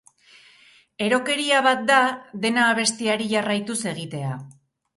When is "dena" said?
2.47-2.65